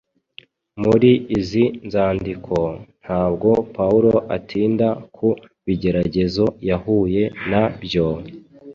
[0.81, 2.57] Muri izi nzandiko,
[3.03, 5.27] ntabwo Pawulo atinda ku
[5.65, 8.07] bigeragezo yahuye na byo,